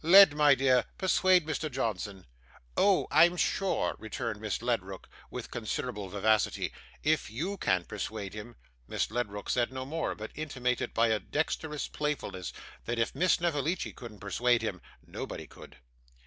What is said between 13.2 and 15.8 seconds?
Snevellicci couldn't persuade him, nobody could.